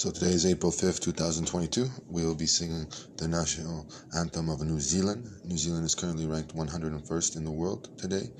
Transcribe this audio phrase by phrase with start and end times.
[0.00, 1.86] So today is April 5th, 2022.
[2.08, 2.86] We will be singing
[3.18, 5.28] the national anthem of New Zealand.
[5.44, 8.30] New Zealand is currently ranked 101st in the world today,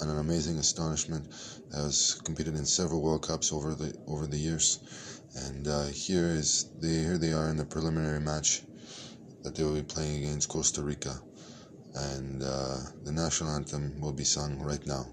[0.00, 1.26] and an amazing astonishment
[1.74, 4.80] has competed in several World Cups over the over the years.
[5.36, 8.62] And uh, here is the here they are in the preliminary match
[9.42, 11.20] that they will be playing against Costa Rica,
[11.96, 15.04] and uh, the national anthem will be sung right now.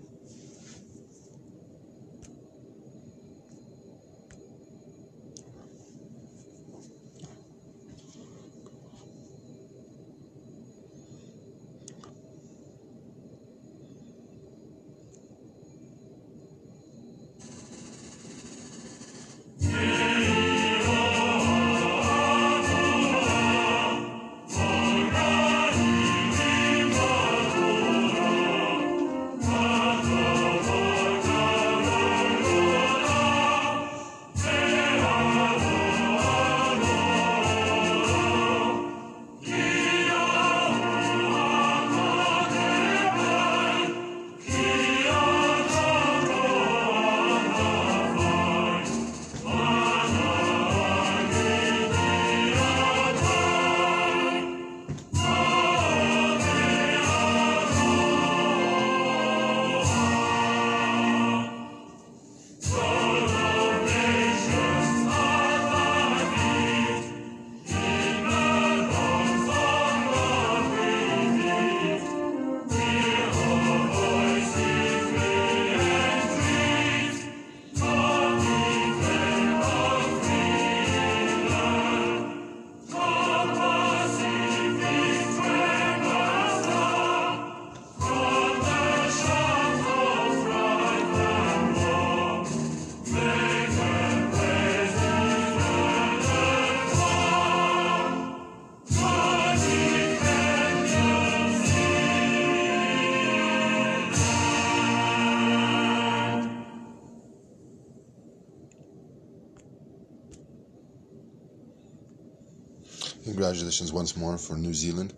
[113.27, 115.13] Congratulations once more for New Zealand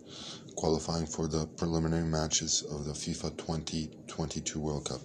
[0.56, 5.00] qualifying for the preliminary matches of the FIFA 2022 World Cup.